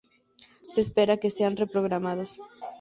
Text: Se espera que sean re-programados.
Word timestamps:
Se 0.63 0.81
espera 0.81 1.17
que 1.17 1.29
sean 1.29 1.55
re-programados. 1.57 2.31